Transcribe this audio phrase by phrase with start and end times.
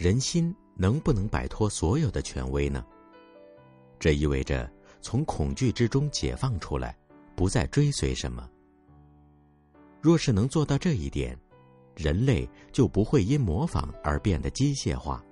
[0.00, 2.82] 人心能不能摆脱所有的权威呢？
[3.98, 4.66] 这意味着
[5.02, 6.96] 从恐惧之中解放出来，
[7.36, 8.48] 不再追随什么。
[10.00, 11.38] 若是能做到这一点，
[11.94, 15.22] 人类就不会因模仿而变得机械化。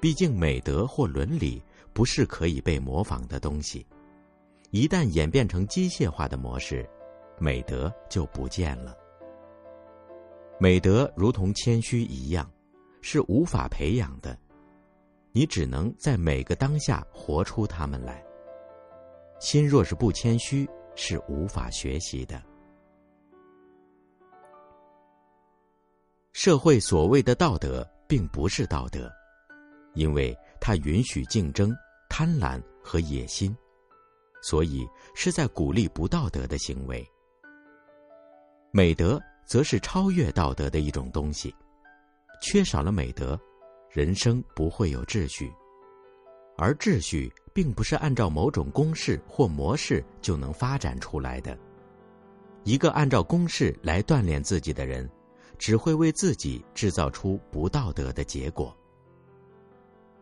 [0.00, 1.60] 毕竟，美德或伦理
[1.92, 3.84] 不是可以被模仿的东西。
[4.70, 6.88] 一旦演变成机械化的模式，
[7.40, 8.96] 美德就不见了。
[10.60, 12.48] 美德如同谦虚一样，
[13.10, 14.38] 是无法培养的。
[15.32, 18.22] 你只能在每个当下活出他们来。
[19.40, 22.42] 心若是不谦虚，是无法学习的。
[26.34, 29.10] 社会所谓的道德，并不是道德。
[29.94, 31.74] 因为它允许竞争、
[32.10, 33.56] 贪婪和野心，
[34.42, 37.02] 所以是在鼓励不道德的行为。
[38.70, 41.54] 美德则是超越道德的一种东西，
[42.40, 43.38] 缺少了美德，
[43.90, 45.52] 人生不会有秩序。
[46.56, 51.56] 而秩序并不是按照某种公式或模式就能发展出来的。
[52.64, 55.08] 一个按照公式来锻炼自己的人，
[55.56, 58.76] 只会为自己制造出不道德的结果。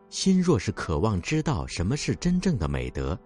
[0.09, 3.19] 心若是渴望知道什么是真正的美德，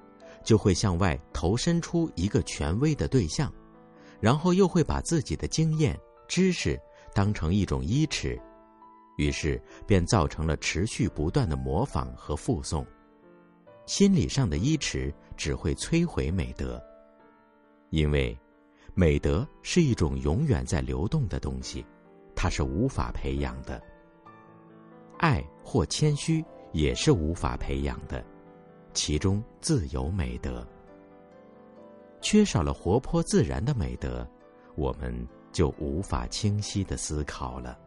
[0.44, 3.54] 就会向外投身出一个权威的对象，
[4.20, 6.80] 然后又会把自己的经验、知识
[7.14, 8.42] 当成一种依持，
[9.18, 12.86] 于是便造成了持续不断的模仿和附送。
[13.86, 16.82] 心理上的依持只会摧毁美德，
[17.90, 18.38] 因为
[18.94, 21.86] 美德是一种永远在流动的东西，
[22.36, 23.82] 它是无法培养的。
[25.18, 26.44] 爱或谦虚。
[26.74, 28.24] 也是无法培养的，
[28.94, 30.66] 其中自有美德。
[32.22, 34.26] 缺少了活泼自然的美德，
[34.76, 35.14] 我们
[35.52, 37.78] 就无法清晰的思考了。